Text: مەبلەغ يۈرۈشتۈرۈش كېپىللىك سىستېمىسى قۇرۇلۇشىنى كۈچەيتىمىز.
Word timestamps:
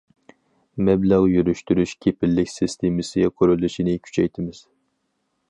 مەبلەغ 0.87 1.27
يۈرۈشتۈرۈش 1.31 1.93
كېپىللىك 2.07 2.49
سىستېمىسى 2.55 3.27
قۇرۇلۇشىنى 3.41 3.97
كۈچەيتىمىز. 4.09 4.65